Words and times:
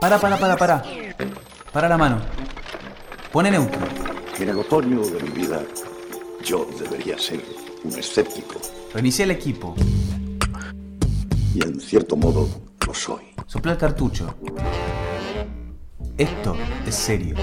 Para, 0.00 0.18
para, 0.20 0.36
para, 0.38 0.56
para. 0.56 0.82
Para 1.72 1.88
la 1.88 1.96
mano. 1.96 2.20
Pone 3.32 3.50
neutro. 3.50 3.80
En 4.38 4.48
el 4.48 4.58
otoño 4.58 5.00
de 5.00 5.22
mi 5.22 5.30
vida, 5.30 5.62
yo 6.44 6.66
debería 6.78 7.18
ser 7.18 7.42
un 7.82 7.98
escéptico. 7.98 8.60
Reinicia 8.92 9.24
el 9.24 9.30
equipo. 9.30 9.74
Y 11.54 11.64
en 11.64 11.80
cierto 11.80 12.16
modo, 12.16 12.48
lo 12.86 12.92
soy. 12.92 13.34
Sopla 13.46 13.72
el 13.72 13.78
cartucho. 13.78 14.34
Esto 16.18 16.56
es 16.86 16.94
serio. 16.94 17.36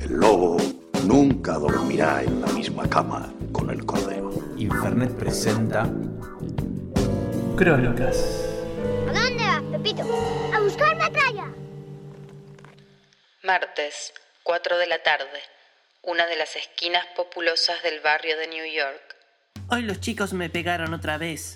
El 0.00 0.12
lobo 0.14 0.56
nunca 1.04 1.54
dormirá 1.54 2.22
en 2.22 2.40
la 2.40 2.46
misma 2.48 2.88
cama 2.88 3.32
con 3.50 3.70
el 3.70 3.84
cordero. 3.84 4.30
Infernet 4.56 5.12
presenta 5.12 5.90
Crónicas. 7.56 8.45
¿A 9.86 9.92
dónde 9.92 10.02
vas, 10.02 10.10
Pepito? 10.10 10.52
A 10.52 10.60
buscar 10.60 10.96
metralla. 10.96 11.44
Martes, 13.44 14.12
4 14.42 14.78
de 14.78 14.86
la 14.88 15.02
tarde. 15.02 15.40
Una 16.02 16.26
de 16.26 16.36
las 16.36 16.56
esquinas 16.56 17.06
populosas 17.16 17.80
del 17.84 18.00
barrio 18.00 18.36
de 18.36 18.48
New 18.48 18.64
York. 18.66 19.16
Hoy 19.68 19.82
los 19.82 20.00
chicos 20.00 20.32
me 20.32 20.50
pegaron 20.50 20.92
otra 20.92 21.18
vez. 21.18 21.54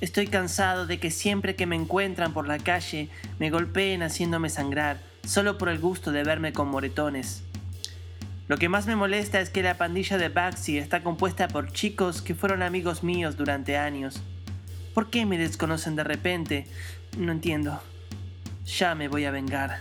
Estoy 0.00 0.28
cansado 0.28 0.86
de 0.86 1.00
que 1.00 1.10
siempre 1.10 1.56
que 1.56 1.66
me 1.66 1.74
encuentran 1.74 2.32
por 2.32 2.46
la 2.46 2.58
calle 2.58 3.08
me 3.40 3.50
golpeen 3.50 4.04
haciéndome 4.04 4.50
sangrar, 4.50 4.98
solo 5.26 5.58
por 5.58 5.68
el 5.68 5.80
gusto 5.80 6.12
de 6.12 6.22
verme 6.22 6.52
con 6.52 6.68
moretones. 6.68 7.42
Lo 8.46 8.56
que 8.56 8.68
más 8.68 8.86
me 8.86 8.94
molesta 8.94 9.40
es 9.40 9.50
que 9.50 9.62
la 9.62 9.76
pandilla 9.76 10.16
de 10.16 10.28
Baxi 10.28 10.78
está 10.78 11.02
compuesta 11.02 11.48
por 11.48 11.72
chicos 11.72 12.22
que 12.22 12.36
fueron 12.36 12.62
amigos 12.62 13.02
míos 13.02 13.36
durante 13.36 13.76
años. 13.76 14.22
¿Por 14.98 15.10
qué 15.10 15.26
me 15.26 15.38
desconocen 15.38 15.94
de 15.94 16.02
repente? 16.02 16.66
No 17.16 17.30
entiendo. 17.30 17.80
Ya 18.66 18.96
me 18.96 19.06
voy 19.06 19.26
a 19.26 19.30
vengar. 19.30 19.78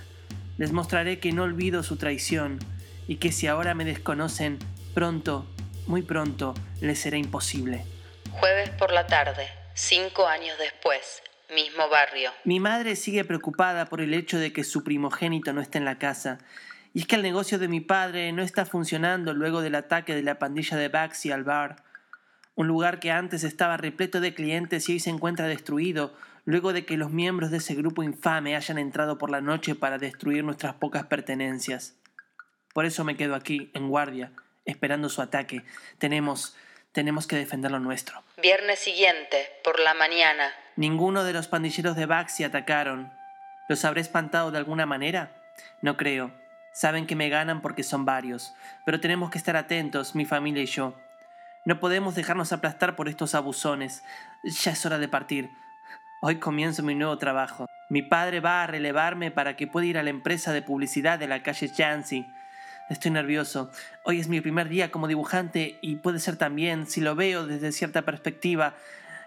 Les 0.59 0.71
mostraré 0.71 1.17
que 1.17 1.31
no 1.31 1.41
olvido 1.41 1.81
su 1.81 1.95
traición 1.95 2.59
y 3.07 3.15
que 3.15 3.31
si 3.31 3.47
ahora 3.47 3.73
me 3.73 3.83
desconocen, 3.83 4.59
pronto, 4.93 5.47
muy 5.87 6.03
pronto, 6.03 6.53
les 6.81 6.99
será 6.99 7.17
imposible. 7.17 7.83
Jueves 8.29 8.69
por 8.77 8.91
la 8.91 9.07
tarde, 9.07 9.47
cinco 9.73 10.27
años 10.27 10.55
después, 10.59 11.23
mismo 11.51 11.89
barrio. 11.89 12.29
Mi 12.43 12.59
madre 12.59 12.95
sigue 12.95 13.23
preocupada 13.23 13.87
por 13.87 14.01
el 14.01 14.13
hecho 14.13 14.37
de 14.37 14.53
que 14.53 14.63
su 14.63 14.83
primogénito 14.83 15.51
no 15.51 15.61
esté 15.61 15.79
en 15.79 15.85
la 15.85 15.97
casa. 15.97 16.37
Y 16.93 16.99
es 16.99 17.07
que 17.07 17.15
el 17.15 17.23
negocio 17.23 17.57
de 17.57 17.67
mi 17.67 17.79
padre 17.79 18.31
no 18.33 18.43
está 18.43 18.67
funcionando 18.67 19.33
luego 19.33 19.61
del 19.61 19.73
ataque 19.73 20.13
de 20.13 20.21
la 20.21 20.37
pandilla 20.37 20.77
de 20.77 20.89
Baxi 20.89 21.31
al 21.31 21.43
bar. 21.43 21.86
Un 22.57 22.67
lugar 22.67 22.99
que 22.99 23.11
antes 23.11 23.43
estaba 23.43 23.77
repleto 23.77 24.19
de 24.19 24.33
clientes 24.33 24.89
y 24.89 24.93
hoy 24.93 24.99
se 24.99 25.11
encuentra 25.11 25.45
destruido, 25.45 26.17
luego 26.43 26.73
de 26.73 26.87
que 26.87 26.97
los 26.97 27.11
miembros 27.11 27.51
de 27.51 27.57
ese 27.57 27.75
grupo 27.75 28.01
infame 28.01 28.55
hayan 28.55 28.79
entrado 28.79 29.19
por 29.19 29.29
la 29.29 29.41
noche 29.41 29.75
para 29.75 29.99
destruir 29.99 30.43
nuestras 30.43 30.73
pocas 30.73 31.05
pertenencias. 31.05 31.93
Por 32.73 32.85
eso 32.85 33.03
me 33.03 33.15
quedo 33.15 33.35
aquí, 33.35 33.69
en 33.75 33.89
guardia, 33.89 34.31
esperando 34.65 35.07
su 35.07 35.21
ataque. 35.21 35.63
Tenemos. 35.99 36.57
tenemos 36.93 37.27
que 37.27 37.35
defender 37.35 37.69
lo 37.69 37.79
nuestro. 37.79 38.23
Viernes 38.41 38.79
siguiente, 38.79 39.51
por 39.63 39.79
la 39.79 39.93
mañana. 39.93 40.51
Ninguno 40.77 41.23
de 41.23 41.33
los 41.33 41.47
pandilleros 41.47 41.95
de 41.95 42.07
Baxi 42.07 42.43
atacaron. 42.43 43.13
¿Los 43.69 43.85
habré 43.85 44.01
espantado 44.01 44.49
de 44.49 44.57
alguna 44.57 44.87
manera? 44.87 45.43
No 45.83 45.95
creo. 45.95 46.31
Saben 46.73 47.05
que 47.05 47.15
me 47.15 47.29
ganan 47.29 47.61
porque 47.61 47.83
son 47.83 48.03
varios. 48.03 48.51
Pero 48.83 48.99
tenemos 48.99 49.29
que 49.29 49.37
estar 49.37 49.55
atentos, 49.55 50.15
mi 50.15 50.25
familia 50.25 50.63
y 50.63 50.67
yo. 50.67 50.95
No 51.67 51.81
podemos 51.81 52.15
dejarnos 52.15 52.53
aplastar 52.53 52.95
por 52.95 53.09
estos 53.09 53.35
abusones. 53.35 54.01
Ya 54.41 54.71
es 54.71 54.85
hora 54.85 54.99
de 54.99 55.09
partir. 55.09 55.49
Hoy 56.21 56.37
comienzo 56.39 56.81
mi 56.81 56.95
nuevo 56.95 57.17
trabajo. 57.17 57.65
Mi 57.89 58.01
padre 58.01 58.39
va 58.39 58.63
a 58.63 58.67
relevarme 58.67 59.31
para 59.31 59.57
que 59.57 59.67
pueda 59.67 59.85
ir 59.85 59.97
a 59.97 60.03
la 60.03 60.09
empresa 60.09 60.53
de 60.53 60.61
publicidad 60.61 61.19
de 61.19 61.27
la 61.27 61.43
calle 61.43 61.67
Jancy. 61.67 62.25
Estoy 62.89 63.11
nervioso. 63.11 63.69
Hoy 64.05 64.21
es 64.21 64.29
mi 64.29 64.39
primer 64.39 64.69
día 64.69 64.91
como 64.91 65.09
dibujante 65.09 65.77
y 65.81 65.97
puede 65.97 66.19
ser 66.19 66.37
también, 66.37 66.87
si 66.87 67.01
lo 67.01 67.15
veo 67.15 67.45
desde 67.45 67.73
cierta 67.73 68.03
perspectiva, 68.03 68.77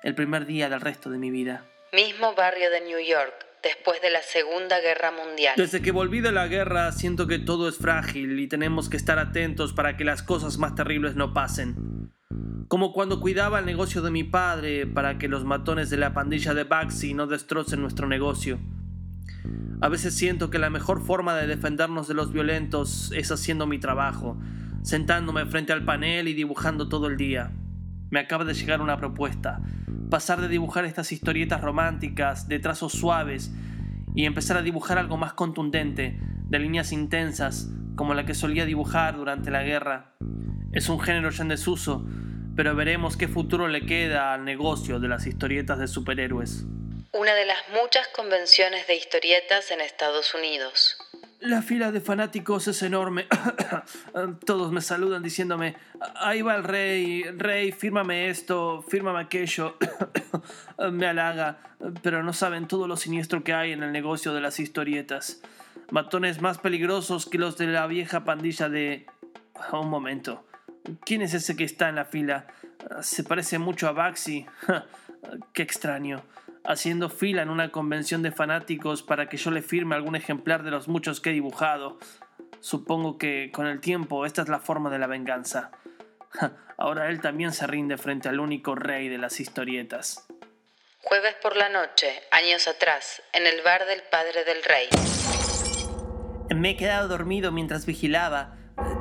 el 0.02 0.14
primer 0.14 0.46
día 0.46 0.70
del 0.70 0.80
resto 0.80 1.10
de 1.10 1.18
mi 1.18 1.30
vida. 1.30 1.66
Mismo 1.92 2.34
barrio 2.34 2.70
de 2.70 2.80
New 2.80 3.00
York, 3.06 3.34
después 3.62 4.00
de 4.00 4.08
la 4.08 4.22
Segunda 4.22 4.80
Guerra 4.80 5.10
Mundial. 5.10 5.56
Desde 5.58 5.82
que 5.82 5.90
volví 5.90 6.22
de 6.22 6.32
la 6.32 6.46
guerra 6.46 6.90
siento 6.92 7.26
que 7.26 7.38
todo 7.38 7.68
es 7.68 7.76
frágil 7.76 8.40
y 8.40 8.48
tenemos 8.48 8.88
que 8.88 8.96
estar 8.96 9.18
atentos 9.18 9.74
para 9.74 9.98
que 9.98 10.04
las 10.04 10.22
cosas 10.22 10.56
más 10.56 10.74
terribles 10.74 11.16
no 11.16 11.34
pasen. 11.34 11.89
Como 12.70 12.92
cuando 12.92 13.18
cuidaba 13.18 13.58
el 13.58 13.66
negocio 13.66 14.00
de 14.00 14.12
mi 14.12 14.22
padre 14.22 14.86
para 14.86 15.18
que 15.18 15.26
los 15.26 15.44
matones 15.44 15.90
de 15.90 15.96
la 15.96 16.14
pandilla 16.14 16.54
de 16.54 16.62
Baxi 16.62 17.14
no 17.14 17.26
destrocen 17.26 17.80
nuestro 17.80 18.06
negocio. 18.06 18.60
A 19.80 19.88
veces 19.88 20.14
siento 20.14 20.50
que 20.50 20.60
la 20.60 20.70
mejor 20.70 21.04
forma 21.04 21.34
de 21.34 21.48
defendernos 21.48 22.06
de 22.06 22.14
los 22.14 22.32
violentos 22.32 23.10
es 23.10 23.32
haciendo 23.32 23.66
mi 23.66 23.80
trabajo, 23.80 24.38
sentándome 24.82 25.46
frente 25.46 25.72
al 25.72 25.84
panel 25.84 26.28
y 26.28 26.32
dibujando 26.34 26.88
todo 26.88 27.08
el 27.08 27.16
día. 27.16 27.50
Me 28.08 28.20
acaba 28.20 28.44
de 28.44 28.54
llegar 28.54 28.80
una 28.80 28.98
propuesta, 28.98 29.62
pasar 30.08 30.40
de 30.40 30.46
dibujar 30.46 30.84
estas 30.84 31.10
historietas 31.10 31.62
románticas 31.62 32.46
de 32.46 32.60
trazos 32.60 32.92
suaves 32.92 33.52
y 34.14 34.26
empezar 34.26 34.56
a 34.56 34.62
dibujar 34.62 34.96
algo 34.96 35.16
más 35.16 35.32
contundente, 35.32 36.20
de 36.48 36.58
líneas 36.60 36.92
intensas, 36.92 37.68
como 37.96 38.14
la 38.14 38.24
que 38.24 38.34
solía 38.34 38.64
dibujar 38.64 39.16
durante 39.16 39.50
la 39.50 39.64
guerra. 39.64 40.14
Es 40.70 40.88
un 40.88 41.00
género 41.00 41.30
ya 41.30 41.42
en 41.42 41.48
desuso, 41.48 42.06
pero 42.60 42.76
veremos 42.76 43.16
qué 43.16 43.26
futuro 43.26 43.68
le 43.68 43.86
queda 43.86 44.34
al 44.34 44.44
negocio 44.44 45.00
de 45.00 45.08
las 45.08 45.26
historietas 45.26 45.78
de 45.78 45.88
superhéroes. 45.88 46.66
Una 47.14 47.32
de 47.32 47.46
las 47.46 47.56
muchas 47.70 48.06
convenciones 48.08 48.86
de 48.86 48.96
historietas 48.96 49.70
en 49.70 49.80
Estados 49.80 50.34
Unidos. 50.34 50.98
La 51.38 51.62
fila 51.62 51.90
de 51.90 52.02
fanáticos 52.02 52.68
es 52.68 52.82
enorme. 52.82 53.26
Todos 54.44 54.72
me 54.72 54.82
saludan 54.82 55.22
diciéndome, 55.22 55.74
ahí 56.16 56.42
va 56.42 56.54
el 56.54 56.64
rey, 56.64 57.22
rey, 57.22 57.72
fírmame 57.72 58.28
esto, 58.28 58.84
fírmame 58.86 59.20
aquello. 59.20 59.78
me 60.92 61.06
halaga, 61.06 61.60
pero 62.02 62.22
no 62.22 62.34
saben 62.34 62.68
todo 62.68 62.86
lo 62.86 62.98
siniestro 62.98 63.42
que 63.42 63.54
hay 63.54 63.72
en 63.72 63.82
el 63.82 63.90
negocio 63.90 64.34
de 64.34 64.42
las 64.42 64.60
historietas. 64.60 65.40
Matones 65.90 66.42
más 66.42 66.58
peligrosos 66.58 67.24
que 67.24 67.38
los 67.38 67.56
de 67.56 67.68
la 67.68 67.86
vieja 67.86 68.24
pandilla 68.24 68.68
de... 68.68 69.06
Un 69.72 69.88
momento. 69.88 70.44
¿Quién 71.04 71.22
es 71.22 71.34
ese 71.34 71.56
que 71.56 71.64
está 71.64 71.88
en 71.88 71.96
la 71.96 72.04
fila? 72.04 72.46
Se 73.02 73.24
parece 73.24 73.58
mucho 73.58 73.88
a 73.88 73.92
Baxi. 73.92 74.46
Qué 75.52 75.62
extraño 75.62 76.22
haciendo 76.64 77.08
fila 77.08 77.42
en 77.42 77.50
una 77.50 77.70
convención 77.70 78.22
de 78.22 78.32
fanáticos 78.32 79.02
para 79.02 79.28
que 79.28 79.36
yo 79.36 79.50
le 79.50 79.62
firme 79.62 79.94
algún 79.94 80.16
ejemplar 80.16 80.62
de 80.62 80.70
los 80.70 80.88
muchos 80.88 81.20
que 81.20 81.30
he 81.30 81.32
dibujado. 81.32 81.98
Supongo 82.60 83.18
que 83.18 83.50
con 83.52 83.66
el 83.66 83.80
tiempo 83.80 84.26
esta 84.26 84.42
es 84.42 84.48
la 84.48 84.60
forma 84.60 84.90
de 84.90 84.98
la 84.98 85.06
venganza. 85.06 85.70
Ahora 86.76 87.08
él 87.08 87.20
también 87.20 87.52
se 87.52 87.66
rinde 87.66 87.96
frente 87.98 88.28
al 88.28 88.40
único 88.40 88.74
rey 88.74 89.08
de 89.08 89.18
las 89.18 89.40
historietas. 89.40 90.26
Jueves 91.02 91.34
por 91.42 91.56
la 91.56 91.70
noche, 91.70 92.22
años 92.30 92.68
atrás, 92.68 93.22
en 93.32 93.46
el 93.46 93.62
bar 93.62 93.86
del 93.86 94.02
padre 94.10 94.44
del 94.44 94.62
rey. 94.62 94.88
Me 96.54 96.70
he 96.70 96.76
quedado 96.76 97.08
dormido 97.08 97.52
mientras 97.52 97.86
vigilaba. 97.86 98.56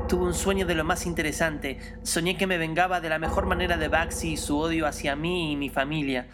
Tuve 0.09 0.25
un 0.25 0.33
sueño 0.33 0.65
de 0.65 0.73
lo 0.73 0.83
más 0.83 1.05
interesante. 1.05 1.77
Soñé 2.01 2.35
que 2.35 2.47
me 2.47 2.57
vengaba 2.57 2.99
de 2.99 3.09
la 3.09 3.19
mejor 3.19 3.45
manera 3.45 3.77
de 3.77 3.89
Baxi 3.89 4.31
y 4.31 4.37
su 4.37 4.57
odio 4.57 4.87
hacia 4.87 5.15
mí 5.15 5.51
y 5.51 5.55
mi 5.55 5.69
familia. 5.69 6.25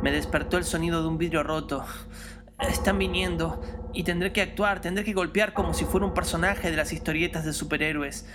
Me 0.00 0.12
despertó 0.12 0.58
el 0.58 0.64
sonido 0.64 1.02
de 1.02 1.08
un 1.08 1.18
vidrio 1.18 1.42
roto. 1.42 1.84
Están 2.60 3.00
viniendo 3.00 3.60
y 3.92 4.04
tendré 4.04 4.32
que 4.32 4.42
actuar, 4.42 4.80
tendré 4.80 5.02
que 5.02 5.12
golpear 5.12 5.54
como 5.54 5.74
si 5.74 5.84
fuera 5.84 6.06
un 6.06 6.14
personaje 6.14 6.70
de 6.70 6.76
las 6.76 6.92
historietas 6.92 7.44
de 7.44 7.52
superhéroes. 7.52 8.28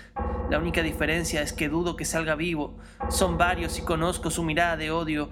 La 0.50 0.60
única 0.60 0.82
diferencia 0.82 1.42
es 1.42 1.54
que 1.54 1.70
dudo 1.70 1.96
que 1.96 2.04
salga 2.04 2.36
vivo. 2.36 2.78
Son 3.10 3.38
varios 3.38 3.80
y 3.80 3.84
conozco 3.84 4.30
su 4.30 4.44
mirada 4.44 4.76
de 4.76 4.92
odio. 4.92 5.30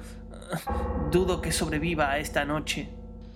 Dudo 1.11 1.41
que 1.41 1.51
sobreviva 1.51 2.11
a 2.11 2.19
esta 2.19 2.45
noche. 2.45 2.87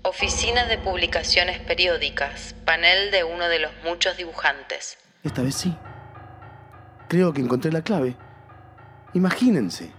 Oficina 0.04 0.68
de 0.68 0.78
Publicaciones 0.78 1.60
Periódicas, 1.60 2.56
panel 2.64 3.12
de 3.12 3.26
uno 3.26 3.50
de 3.50 3.60
los 3.60 3.72
muchos 3.84 4.16
dibujantes. 4.16 4.98
Esta 5.22 5.42
vez 5.42 5.56
sí. 5.56 5.76
Creo 7.14 7.32
que 7.32 7.42
encontré 7.42 7.72
la 7.72 7.84
clave. 7.84 8.16
Imagínense. 9.14 9.92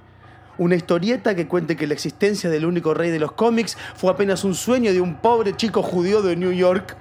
Una 0.58 0.74
historieta 0.74 1.36
que 1.36 1.46
cuente 1.46 1.76
que 1.76 1.86
la 1.86 1.94
existencia 1.94 2.50
del 2.50 2.66
único 2.66 2.92
rey 2.92 3.12
de 3.12 3.20
los 3.20 3.30
cómics 3.30 3.78
fue 3.94 4.10
apenas 4.10 4.42
un 4.42 4.56
sueño 4.56 4.92
de 4.92 5.00
un 5.00 5.18
pobre 5.18 5.54
chico 5.56 5.80
judío 5.80 6.22
de 6.22 6.34
New 6.34 6.50
York. 6.50 6.96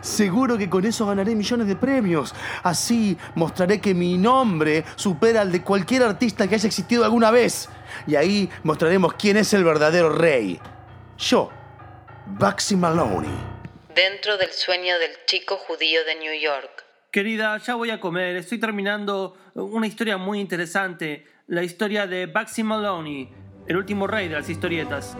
Seguro 0.00 0.58
que 0.58 0.68
con 0.68 0.84
eso 0.84 1.06
ganaré 1.06 1.36
millones 1.36 1.68
de 1.68 1.76
premios. 1.76 2.34
Así 2.64 3.16
mostraré 3.36 3.80
que 3.80 3.94
mi 3.94 4.18
nombre 4.18 4.84
supera 4.96 5.42
al 5.42 5.52
de 5.52 5.62
cualquier 5.62 6.02
artista 6.02 6.48
que 6.48 6.56
haya 6.56 6.66
existido 6.66 7.04
alguna 7.04 7.30
vez. 7.30 7.68
Y 8.08 8.16
ahí 8.16 8.50
mostraremos 8.64 9.14
quién 9.14 9.36
es 9.36 9.54
el 9.54 9.62
verdadero 9.62 10.08
rey. 10.08 10.58
Yo, 11.16 11.48
Baxi 12.26 12.74
Maloney. 12.74 13.30
Dentro 13.94 14.36
del 14.36 14.50
sueño 14.50 14.98
del 14.98 15.12
chico 15.26 15.58
judío 15.58 16.04
de 16.06 16.16
New 16.16 16.34
York. 16.40 16.91
Querida, 17.12 17.58
ya 17.58 17.74
voy 17.74 17.90
a 17.90 18.00
comer. 18.00 18.36
Estoy 18.36 18.56
terminando 18.56 19.36
una 19.54 19.86
historia 19.86 20.16
muy 20.16 20.40
interesante. 20.40 21.26
La 21.46 21.62
historia 21.62 22.06
de 22.06 22.24
Baxi 22.24 22.62
Maloney, 22.62 23.28
el 23.66 23.76
último 23.76 24.06
rey 24.06 24.28
de 24.28 24.36
las 24.36 24.48
historietas. 24.48 25.14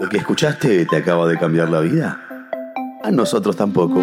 Lo 0.00 0.08
que 0.08 0.18
escuchaste 0.18 0.86
te 0.86 0.96
acaba 0.98 1.26
de 1.26 1.36
cambiar 1.36 1.68
la 1.68 1.80
vida. 1.80 2.20
A 3.02 3.10
nosotros 3.10 3.56
tampoco. 3.56 4.02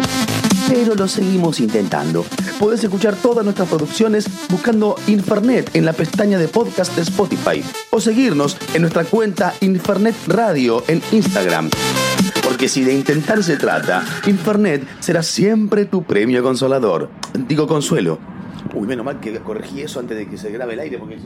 Pero 0.68 0.94
lo 0.94 1.08
seguimos 1.08 1.60
intentando. 1.60 2.26
Podés 2.62 2.84
escuchar 2.84 3.16
todas 3.16 3.44
nuestras 3.44 3.68
producciones 3.68 4.28
buscando 4.48 4.94
Infernet 5.08 5.74
en 5.74 5.84
la 5.84 5.92
pestaña 5.92 6.38
de 6.38 6.46
podcast 6.46 6.94
de 6.94 7.02
Spotify 7.02 7.60
o 7.90 8.00
seguirnos 8.00 8.56
en 8.72 8.82
nuestra 8.82 9.02
cuenta 9.02 9.52
Infernet 9.62 10.14
Radio 10.28 10.84
en 10.86 11.02
Instagram. 11.10 11.70
Porque 12.40 12.68
si 12.68 12.84
de 12.84 12.94
intentar 12.94 13.42
se 13.42 13.56
trata, 13.56 14.04
Infernet 14.28 14.86
será 15.00 15.24
siempre 15.24 15.86
tu 15.86 16.04
premio 16.04 16.40
consolador. 16.44 17.10
Digo 17.48 17.66
consuelo. 17.66 18.20
Uy, 18.72 18.86
menos 18.86 19.04
mal 19.04 19.18
que 19.18 19.36
corregí 19.40 19.80
eso 19.80 19.98
antes 19.98 20.16
de 20.16 20.28
que 20.28 20.38
se 20.38 20.52
grabe 20.52 20.74
el 20.74 20.78
aire 20.78 20.98
porque. 20.98 21.18